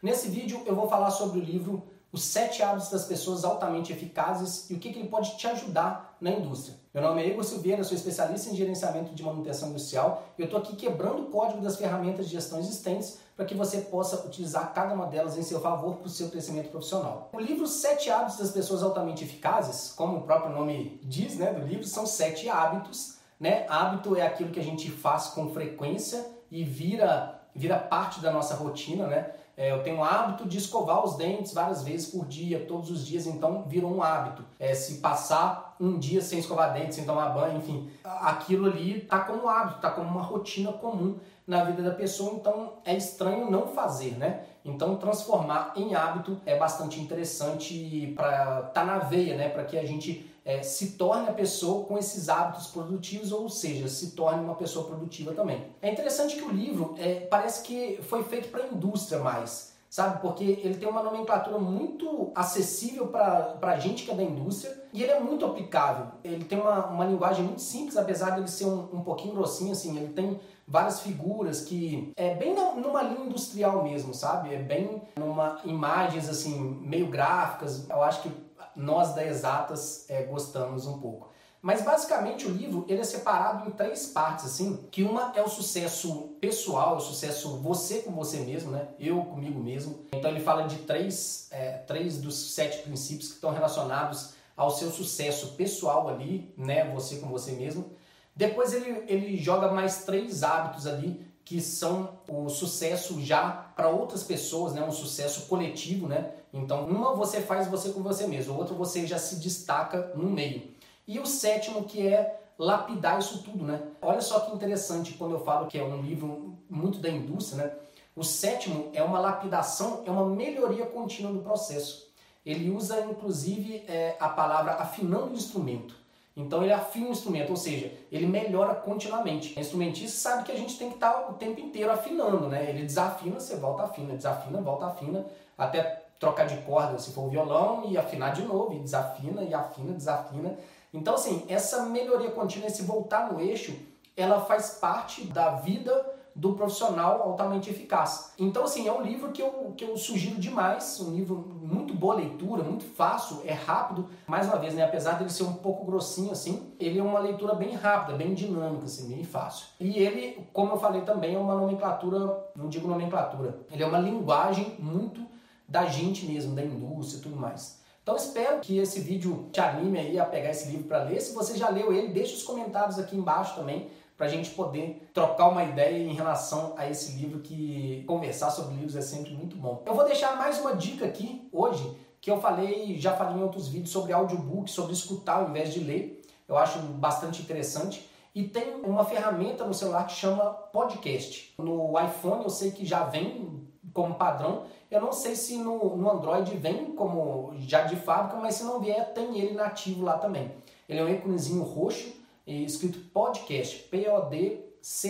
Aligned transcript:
Nesse 0.00 0.28
vídeo 0.28 0.62
eu 0.64 0.76
vou 0.76 0.88
falar 0.88 1.10
sobre 1.10 1.40
o 1.40 1.42
livro 1.42 1.82
Os 2.12 2.22
Sete 2.22 2.62
Hábitos 2.62 2.88
das 2.88 3.04
Pessoas 3.06 3.44
Altamente 3.44 3.92
Eficazes 3.92 4.70
e 4.70 4.74
o 4.74 4.78
que, 4.78 4.92
que 4.92 4.98
ele 5.00 5.08
pode 5.08 5.36
te 5.36 5.44
ajudar 5.48 6.16
na 6.20 6.30
indústria. 6.30 6.76
Meu 6.94 7.02
nome 7.02 7.20
é 7.20 7.26
Igor 7.26 7.42
Silveira, 7.42 7.82
sou 7.82 7.96
especialista 7.96 8.48
em 8.48 8.54
gerenciamento 8.54 9.12
de 9.12 9.24
manutenção 9.24 9.70
industrial 9.70 10.22
e 10.38 10.42
eu 10.42 10.44
estou 10.44 10.60
aqui 10.60 10.76
quebrando 10.76 11.22
o 11.22 11.26
código 11.26 11.60
das 11.60 11.74
ferramentas 11.74 12.26
de 12.26 12.32
gestão 12.32 12.60
existentes 12.60 13.18
para 13.36 13.44
que 13.44 13.56
você 13.56 13.80
possa 13.80 14.24
utilizar 14.24 14.72
cada 14.72 14.94
uma 14.94 15.06
delas 15.06 15.36
em 15.36 15.42
seu 15.42 15.60
favor 15.60 15.96
para 15.96 16.06
o 16.06 16.10
seu 16.10 16.28
crescimento 16.28 16.70
profissional. 16.70 17.28
O 17.32 17.40
livro 17.40 17.66
Sete 17.66 18.08
Hábitos 18.08 18.38
das 18.38 18.52
Pessoas 18.52 18.84
Altamente 18.84 19.24
Eficazes, 19.24 19.92
como 19.96 20.18
o 20.18 20.22
próprio 20.22 20.54
nome 20.54 21.00
diz 21.02 21.36
né, 21.36 21.52
do 21.52 21.66
livro, 21.66 21.84
são 21.84 22.06
sete 22.06 22.48
hábitos. 22.48 23.16
Né? 23.40 23.66
Hábito 23.68 24.14
é 24.14 24.24
aquilo 24.24 24.50
que 24.50 24.60
a 24.60 24.64
gente 24.64 24.92
faz 24.92 25.26
com 25.28 25.50
frequência 25.50 26.24
e 26.52 26.62
vira 26.62 27.34
vira 27.54 27.76
parte 27.76 28.20
da 28.20 28.30
nossa 28.30 28.54
rotina, 28.54 29.08
né? 29.08 29.32
É, 29.58 29.72
eu 29.72 29.82
tenho 29.82 29.98
o 29.98 30.04
hábito 30.04 30.46
de 30.46 30.56
escovar 30.56 31.04
os 31.04 31.16
dentes 31.16 31.52
várias 31.52 31.82
vezes 31.82 32.12
por 32.12 32.24
dia, 32.26 32.64
todos 32.64 32.92
os 32.92 33.04
dias, 33.04 33.26
então 33.26 33.64
virou 33.66 33.92
um 33.92 34.00
hábito. 34.00 34.44
É, 34.56 34.72
se 34.72 34.98
passar 34.98 35.74
um 35.80 35.98
dia 35.98 36.22
sem 36.22 36.38
escovar 36.38 36.72
dentes, 36.72 36.94
sem 36.94 37.04
tomar 37.04 37.30
banho, 37.30 37.58
enfim, 37.58 37.90
aquilo 38.04 38.66
ali 38.66 39.00
tá 39.00 39.18
como 39.18 39.48
hábito, 39.48 39.80
tá 39.80 39.90
como 39.90 40.08
uma 40.08 40.22
rotina 40.22 40.72
comum 40.72 41.16
na 41.44 41.64
vida 41.64 41.82
da 41.82 41.90
pessoa, 41.90 42.34
então 42.34 42.74
é 42.84 42.96
estranho 42.96 43.50
não 43.50 43.66
fazer, 43.66 44.16
né? 44.16 44.44
Então 44.68 44.96
transformar 44.96 45.72
em 45.76 45.94
hábito 45.94 46.40
é 46.44 46.56
bastante 46.56 47.00
interessante 47.00 48.12
para 48.16 48.68
estar 48.68 48.70
tá 48.72 48.84
na 48.84 48.98
veia, 48.98 49.36
né? 49.36 49.48
Para 49.48 49.64
que 49.64 49.78
a 49.78 49.84
gente 49.84 50.28
é, 50.44 50.62
se 50.62 50.92
torne 50.92 51.28
a 51.28 51.32
pessoa 51.32 51.84
com 51.84 51.98
esses 51.98 52.28
hábitos 52.28 52.68
produtivos, 52.68 53.32
ou 53.32 53.48
seja, 53.48 53.86
se 53.88 54.12
torne 54.12 54.42
uma 54.42 54.54
pessoa 54.54 54.86
produtiva 54.86 55.32
também. 55.32 55.66
É 55.82 55.90
interessante 55.90 56.36
que 56.36 56.42
o 56.42 56.50
livro 56.50 56.94
é, 56.98 57.20
parece 57.20 57.62
que 57.62 58.00
foi 58.02 58.24
feito 58.24 58.48
para 58.48 58.64
a 58.64 58.68
indústria 58.68 59.18
mais, 59.18 59.74
sabe? 59.88 60.20
Porque 60.20 60.44
ele 60.44 60.76
tem 60.76 60.88
uma 60.88 61.02
nomenclatura 61.02 61.58
muito 61.58 62.30
acessível 62.34 63.08
para 63.08 63.58
a 63.62 63.78
gente 63.78 64.04
que 64.04 64.10
é 64.10 64.14
da 64.14 64.22
indústria 64.22 64.84
e 64.92 65.02
ele 65.02 65.12
é 65.12 65.20
muito 65.20 65.44
aplicável. 65.44 66.08
Ele 66.22 66.44
tem 66.44 66.60
uma, 66.60 66.86
uma 66.86 67.04
linguagem 67.04 67.44
muito 67.44 67.62
simples, 67.62 67.96
apesar 67.96 68.30
de 68.30 68.40
ele 68.40 68.48
ser 68.48 68.66
um, 68.66 68.88
um 68.92 69.02
pouquinho 69.02 69.34
grossinho, 69.34 69.72
assim, 69.72 69.96
ele 69.96 70.12
tem 70.12 70.40
várias 70.66 71.00
figuras 71.00 71.62
que 71.62 72.12
é 72.16 72.34
bem 72.34 72.54
numa 72.54 73.02
linha 73.02 73.26
industrial 73.26 73.82
mesmo, 73.82 74.12
sabe? 74.12 74.54
É 74.54 74.58
bem 74.58 75.02
numa 75.16 75.60
imagens 75.64 76.28
assim 76.28 76.58
meio 76.82 77.08
gráficas. 77.08 77.88
Eu 77.88 78.02
acho 78.02 78.22
que 78.22 78.48
nós 78.76 79.14
da 79.14 79.24
Exatas 79.24 80.08
é, 80.08 80.22
gostamos 80.24 80.86
um 80.86 80.98
pouco. 80.98 81.30
Mas 81.60 81.82
basicamente 81.82 82.46
o 82.46 82.50
livro 82.50 82.84
ele 82.88 83.00
é 83.00 83.04
separado 83.04 83.68
em 83.68 83.72
três 83.72 84.06
partes, 84.06 84.44
assim, 84.44 84.86
que 84.90 85.02
uma 85.02 85.32
é 85.34 85.42
o 85.42 85.48
sucesso 85.48 86.36
pessoal, 86.40 86.96
o 86.96 87.00
sucesso 87.00 87.56
você 87.58 87.98
com 88.00 88.12
você 88.12 88.38
mesmo, 88.38 88.70
né? 88.70 88.88
Eu 88.98 89.22
comigo 89.24 89.58
mesmo. 89.58 90.04
Então 90.12 90.30
ele 90.30 90.40
fala 90.40 90.68
de 90.68 90.76
três, 90.78 91.48
é, 91.50 91.78
três 91.78 92.18
dos 92.20 92.54
sete 92.54 92.78
princípios 92.82 93.28
que 93.28 93.34
estão 93.34 93.50
relacionados 93.50 94.34
ao 94.56 94.70
seu 94.70 94.90
sucesso 94.90 95.54
pessoal 95.54 96.08
ali, 96.08 96.52
né? 96.56 96.90
Você 96.94 97.16
com 97.16 97.28
você 97.28 97.52
mesmo. 97.52 97.90
Depois 98.36 98.72
ele, 98.72 99.04
ele 99.08 99.36
joga 99.36 99.72
mais 99.72 100.04
três 100.04 100.44
hábitos 100.44 100.86
ali 100.86 101.26
que 101.44 101.60
são 101.60 102.18
o 102.28 102.48
sucesso 102.50 103.20
já 103.22 103.48
para 103.74 103.88
outras 103.88 104.22
pessoas, 104.22 104.74
né? 104.74 104.82
Um 104.82 104.92
sucesso 104.92 105.46
coletivo, 105.46 106.06
né? 106.06 106.32
Então, 106.52 106.86
uma 106.86 107.14
você 107.14 107.40
faz 107.40 107.66
você 107.66 107.88
com 107.90 108.02
você 108.02 108.26
mesmo, 108.26 108.54
o 108.54 108.58
outro 108.58 108.74
você 108.74 109.06
já 109.06 109.18
se 109.18 109.36
destaca 109.36 110.12
no 110.14 110.30
meio. 110.30 110.77
E 111.08 111.18
o 111.18 111.24
sétimo 111.24 111.84
que 111.84 112.06
é 112.06 112.38
lapidar 112.58 113.18
isso 113.18 113.42
tudo, 113.42 113.64
né? 113.64 113.80
Olha 114.02 114.20
só 114.20 114.40
que 114.40 114.54
interessante 114.54 115.14
quando 115.14 115.32
eu 115.36 115.40
falo 115.40 115.66
que 115.66 115.78
é 115.78 115.82
um 115.82 116.02
livro 116.02 116.58
muito 116.68 116.98
da 116.98 117.08
indústria, 117.08 117.64
né? 117.64 117.72
O 118.14 118.22
sétimo 118.22 118.90
é 118.92 119.02
uma 119.02 119.18
lapidação, 119.18 120.02
é 120.04 120.10
uma 120.10 120.26
melhoria 120.26 120.84
contínua 120.84 121.32
do 121.32 121.38
processo. 121.38 122.12
Ele 122.44 122.70
usa 122.70 123.00
inclusive 123.00 123.84
é, 123.88 124.16
a 124.20 124.28
palavra 124.28 124.72
afinando 124.72 125.32
o 125.32 125.34
instrumento. 125.34 125.96
Então 126.36 126.62
ele 126.62 126.72
afina 126.72 127.08
o 127.08 127.12
instrumento, 127.12 127.50
ou 127.50 127.56
seja, 127.56 127.90
ele 128.12 128.26
melhora 128.26 128.74
continuamente. 128.74 129.56
O 129.56 129.60
instrumentista 129.60 130.16
sabe 130.18 130.44
que 130.44 130.52
a 130.52 130.56
gente 130.56 130.78
tem 130.78 130.88
que 130.90 130.96
estar 130.96 131.30
o 131.30 131.34
tempo 131.34 131.58
inteiro 131.58 131.90
afinando, 131.90 132.48
né? 132.48 132.68
Ele 132.68 132.84
desafina, 132.84 133.40
você 133.40 133.56
volta 133.56 133.84
afina, 133.84 134.14
desafina, 134.14 134.60
volta 134.60 134.86
afina, 134.86 135.24
até 135.56 136.04
trocar 136.18 136.46
de 136.46 136.56
corda 136.58 136.98
se 136.98 137.12
for 137.12 137.22
o 137.22 137.30
violão 137.30 137.84
e 137.88 137.96
afinar 137.96 138.32
de 138.32 138.42
novo, 138.42 138.74
e 138.74 138.78
desafina 138.78 139.42
e 139.42 139.54
afina, 139.54 139.92
desafina. 139.92 140.58
Então, 140.92 141.14
assim, 141.14 141.44
essa 141.48 141.84
melhoria 141.86 142.30
contínua, 142.30 142.66
esse 142.66 142.82
voltar 142.82 143.32
no 143.32 143.40
eixo, 143.40 143.76
ela 144.16 144.40
faz 144.40 144.70
parte 144.80 145.24
da 145.24 145.50
vida 145.56 146.18
do 146.38 146.52
profissional 146.52 147.22
altamente 147.22 147.68
eficaz. 147.68 148.32
Então, 148.38 148.62
assim, 148.62 148.86
é 148.86 148.92
um 148.92 149.02
livro 149.02 149.32
que 149.32 149.42
eu, 149.42 149.74
que 149.76 149.84
eu 149.84 149.96
sugiro 149.96 150.36
demais, 150.36 151.00
um 151.00 151.12
livro 151.12 151.36
muito 151.60 151.92
boa 151.92 152.14
leitura, 152.14 152.62
muito 152.62 152.84
fácil, 152.84 153.42
é 153.44 153.52
rápido. 153.52 154.08
Mais 154.24 154.46
uma 154.46 154.56
vez, 154.56 154.72
né, 154.72 154.84
apesar 154.84 155.18
dele 155.18 155.30
ser 155.30 155.42
um 155.42 155.54
pouco 155.54 155.84
grossinho 155.84 156.30
assim, 156.30 156.72
ele 156.78 157.00
é 157.00 157.02
uma 157.02 157.18
leitura 157.18 157.54
bem 157.54 157.74
rápida, 157.74 158.16
bem 158.16 158.34
dinâmica, 158.34 158.84
assim, 158.84 159.08
bem 159.08 159.24
fácil. 159.24 159.66
E 159.80 159.98
ele, 159.98 160.46
como 160.52 160.74
eu 160.74 160.78
falei 160.78 161.00
também, 161.00 161.34
é 161.34 161.38
uma 161.38 161.56
nomenclatura, 161.56 162.50
não 162.54 162.68
digo 162.68 162.86
nomenclatura, 162.86 163.58
ele 163.72 163.82
é 163.82 163.86
uma 163.86 163.98
linguagem 163.98 164.76
muito 164.78 165.26
da 165.68 165.86
gente 165.86 166.24
mesmo, 166.24 166.54
da 166.54 166.64
indústria 166.64 167.18
e 167.18 167.22
tudo 167.22 167.36
mais. 167.36 167.82
Então 168.08 168.16
espero 168.16 168.58
que 168.60 168.78
esse 168.78 169.00
vídeo 169.00 169.50
te 169.52 169.60
anime 169.60 169.98
aí 169.98 170.18
a 170.18 170.24
pegar 170.24 170.48
esse 170.48 170.70
livro 170.70 170.84
para 170.84 171.04
ler. 171.04 171.20
Se 171.20 171.34
você 171.34 171.58
já 171.58 171.68
leu 171.68 171.92
ele, 171.92 172.08
deixe 172.08 172.36
os 172.36 172.42
comentários 172.42 172.98
aqui 172.98 173.14
embaixo 173.14 173.54
também 173.54 173.90
para 174.16 174.24
a 174.24 174.28
gente 174.30 174.48
poder 174.48 175.10
trocar 175.12 175.48
uma 175.48 175.62
ideia 175.62 175.98
em 175.98 176.14
relação 176.14 176.72
a 176.78 176.88
esse 176.88 177.18
livro 177.18 177.40
que 177.40 178.02
conversar 178.06 178.48
sobre 178.48 178.76
livros 178.76 178.96
é 178.96 179.02
sempre 179.02 179.34
muito 179.34 179.56
bom. 179.56 179.82
Eu 179.84 179.94
vou 179.94 180.06
deixar 180.06 180.36
mais 180.36 180.58
uma 180.58 180.74
dica 180.74 181.04
aqui 181.04 181.46
hoje 181.52 181.98
que 182.18 182.30
eu 182.30 182.40
falei, 182.40 182.98
já 182.98 183.14
falei 183.14 183.36
em 183.36 183.42
outros 183.42 183.68
vídeos 183.68 183.90
sobre 183.90 184.14
audiobook, 184.14 184.70
sobre 184.70 184.94
escutar 184.94 185.40
ao 185.40 185.50
invés 185.50 185.74
de 185.74 185.80
ler. 185.80 186.22
Eu 186.48 186.56
acho 186.56 186.78
bastante 186.78 187.42
interessante. 187.42 188.08
E 188.34 188.44
tem 188.44 188.76
uma 188.76 189.04
ferramenta 189.04 189.66
no 189.66 189.74
celular 189.74 190.06
que 190.06 190.14
chama 190.14 190.46
podcast. 190.72 191.52
No 191.58 191.92
iPhone 192.00 192.42
eu 192.42 192.48
sei 192.48 192.70
que 192.70 192.86
já 192.86 193.04
vem 193.04 193.68
como 193.98 194.14
padrão. 194.14 194.62
Eu 194.88 195.00
não 195.00 195.12
sei 195.12 195.34
se 195.34 195.56
no, 195.56 195.96
no 195.96 196.08
Android 196.08 196.56
vem 196.56 196.92
como 196.92 197.52
já 197.58 197.82
de 197.82 197.96
fábrica, 197.96 198.36
mas 198.36 198.54
se 198.54 198.62
não 198.62 198.78
vier, 198.78 199.12
tem 199.12 199.36
ele 199.36 199.54
nativo 199.54 200.04
lá 200.04 200.16
também. 200.16 200.52
Ele 200.88 201.00
é 201.00 201.04
um 201.04 201.08
íconezinho 201.08 201.64
roxo, 201.64 202.12
escrito 202.46 203.00
podcast, 203.12 203.76
P-O-D-C-A-S-T. 203.90 205.00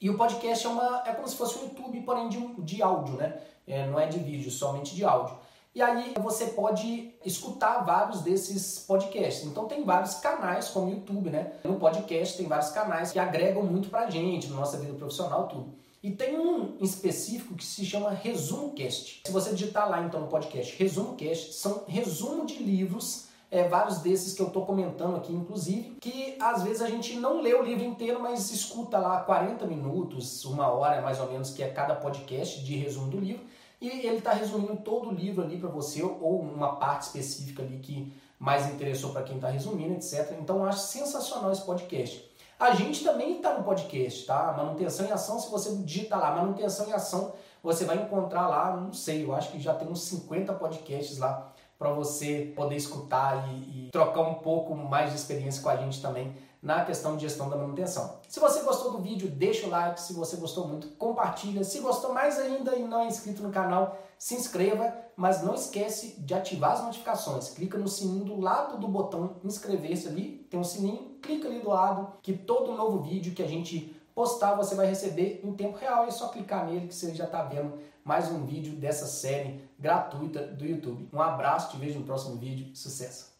E 0.00 0.10
o 0.10 0.18
podcast 0.18 0.66
é, 0.66 0.68
uma, 0.68 1.04
é 1.06 1.12
como 1.12 1.28
se 1.28 1.36
fosse 1.36 1.56
um 1.58 1.62
YouTube, 1.62 2.00
porém 2.00 2.28
de, 2.28 2.38
de 2.62 2.82
áudio, 2.82 3.14
né? 3.14 3.38
É, 3.66 3.86
não 3.86 3.98
é 3.98 4.06
de 4.06 4.18
vídeo, 4.18 4.50
somente 4.50 4.92
de 4.94 5.04
áudio. 5.04 5.38
E 5.72 5.80
aí 5.80 6.14
você 6.20 6.46
pode 6.48 7.14
escutar 7.24 7.84
vários 7.84 8.22
desses 8.22 8.80
podcasts. 8.80 9.46
Então 9.46 9.66
tem 9.66 9.84
vários 9.84 10.16
canais 10.16 10.68
como 10.68 10.88
o 10.88 10.90
YouTube, 10.90 11.30
né? 11.30 11.52
No 11.62 11.76
podcast 11.76 12.36
tem 12.36 12.46
vários 12.46 12.70
canais 12.70 13.12
que 13.12 13.18
agregam 13.20 13.62
muito 13.62 13.88
pra 13.88 14.10
gente, 14.10 14.48
na 14.48 14.56
nossa 14.56 14.78
vida 14.78 14.94
profissional, 14.94 15.46
tudo. 15.46 15.83
E 16.04 16.10
tem 16.10 16.38
um 16.38 16.76
específico 16.82 17.54
que 17.54 17.64
se 17.64 17.82
chama 17.82 18.10
Resumo 18.10 18.72
Cast. 18.74 19.22
Se 19.24 19.32
você 19.32 19.54
digitar 19.54 19.88
lá 19.88 20.02
então 20.02 20.20
no 20.20 20.26
podcast 20.26 20.76
Resumo 20.76 21.16
Cast, 21.16 21.54
são 21.54 21.84
resumo 21.88 22.44
de 22.44 22.62
livros, 22.62 23.28
é, 23.50 23.66
vários 23.66 24.00
desses 24.00 24.34
que 24.34 24.42
eu 24.42 24.48
estou 24.48 24.66
comentando 24.66 25.16
aqui, 25.16 25.32
inclusive, 25.32 25.96
que 26.02 26.36
às 26.38 26.62
vezes 26.62 26.82
a 26.82 26.90
gente 26.90 27.16
não 27.16 27.40
lê 27.40 27.54
o 27.54 27.62
livro 27.62 27.82
inteiro, 27.82 28.20
mas 28.20 28.50
escuta 28.50 28.98
lá 28.98 29.20
40 29.20 29.66
minutos, 29.66 30.44
uma 30.44 30.68
hora 30.68 31.00
mais 31.00 31.18
ou 31.20 31.30
menos, 31.30 31.52
que 31.54 31.62
é 31.62 31.70
cada 31.70 31.94
podcast 31.94 32.62
de 32.62 32.76
resumo 32.76 33.10
do 33.10 33.18
livro. 33.18 33.42
E 33.80 33.88
ele 33.88 34.18
está 34.18 34.34
resumindo 34.34 34.76
todo 34.76 35.08
o 35.08 35.14
livro 35.14 35.42
ali 35.42 35.56
para 35.56 35.70
você, 35.70 36.02
ou 36.02 36.38
uma 36.38 36.76
parte 36.76 37.04
específica 37.04 37.62
ali 37.62 37.78
que 37.78 38.12
mais 38.38 38.68
interessou 38.68 39.10
para 39.10 39.22
quem 39.22 39.36
está 39.36 39.48
resumindo, 39.48 39.94
etc. 39.94 40.36
Então 40.38 40.56
eu 40.58 40.64
acho 40.64 40.80
sensacional 40.80 41.50
esse 41.50 41.62
podcast. 41.62 42.30
A 42.64 42.74
gente 42.74 43.04
também 43.04 43.36
está 43.36 43.52
no 43.52 43.62
podcast, 43.62 44.24
tá? 44.24 44.54
Manutenção 44.56 45.04
em 45.04 45.12
ação, 45.12 45.38
se 45.38 45.50
você 45.50 45.76
digitar 45.82 46.18
lá, 46.18 46.34
manutenção 46.34 46.88
em 46.88 46.94
ação, 46.94 47.34
você 47.62 47.84
vai 47.84 47.96
encontrar 47.96 48.48
lá, 48.48 48.74
não 48.74 48.90
sei, 48.90 49.22
eu 49.22 49.34
acho 49.34 49.52
que 49.52 49.60
já 49.60 49.74
tem 49.74 49.86
uns 49.86 50.04
50 50.04 50.50
podcasts 50.54 51.18
lá 51.18 51.52
para 51.78 51.90
você 51.90 52.54
poder 52.56 52.76
escutar 52.76 53.46
e, 53.50 53.88
e, 53.88 53.90
trocar 53.92 54.22
um 54.22 54.36
pouco 54.36 54.74
mais 54.74 55.10
de 55.10 55.16
experiência 55.16 55.62
com 55.62 55.68
a 55.68 55.76
gente 55.76 56.00
também 56.00 56.34
na 56.64 56.82
questão 56.82 57.14
de 57.14 57.22
gestão 57.22 57.50
da 57.50 57.56
manutenção. 57.56 58.20
Se 58.26 58.40
você 58.40 58.60
gostou 58.62 58.92
do 58.92 58.98
vídeo, 58.98 59.28
deixa 59.28 59.66
o 59.66 59.70
like, 59.70 60.00
se 60.00 60.14
você 60.14 60.36
gostou 60.36 60.66
muito, 60.66 60.88
compartilha. 60.96 61.62
Se 61.62 61.78
gostou 61.80 62.14
mais 62.14 62.38
ainda 62.38 62.74
e 62.74 62.82
não 62.82 63.02
é 63.02 63.06
inscrito 63.06 63.42
no 63.42 63.52
canal, 63.52 63.98
se 64.18 64.34
inscreva, 64.34 64.92
mas 65.14 65.42
não 65.42 65.54
esquece 65.54 66.18
de 66.18 66.32
ativar 66.32 66.72
as 66.72 66.82
notificações. 66.82 67.50
Clica 67.50 67.76
no 67.76 67.86
sininho 67.86 68.24
do 68.24 68.40
lado 68.40 68.78
do 68.78 68.88
botão 68.88 69.36
inscrever-se 69.44 70.08
ali, 70.08 70.46
tem 70.50 70.58
um 70.58 70.64
sininho, 70.64 71.18
clica 71.20 71.46
ali 71.46 71.60
do 71.60 71.68
lado 71.68 72.14
que 72.22 72.32
todo 72.32 72.72
novo 72.72 73.02
vídeo 73.02 73.34
que 73.34 73.42
a 73.42 73.46
gente 73.46 73.94
postar 74.14 74.54
você 74.54 74.74
vai 74.74 74.86
receber 74.86 75.42
em 75.44 75.52
tempo 75.52 75.76
real. 75.76 76.06
É 76.06 76.10
só 76.10 76.28
clicar 76.28 76.64
nele 76.64 76.88
que 76.88 76.94
você 76.94 77.14
já 77.14 77.24
está 77.24 77.42
vendo 77.42 77.78
mais 78.02 78.30
um 78.30 78.46
vídeo 78.46 78.74
dessa 78.76 79.06
série 79.06 79.60
gratuita 79.78 80.46
do 80.46 80.64
YouTube. 80.64 81.10
Um 81.12 81.20
abraço, 81.20 81.70
te 81.70 81.76
vejo 81.76 81.98
no 81.98 82.06
próximo 82.06 82.36
vídeo. 82.36 82.74
Sucesso! 82.74 83.32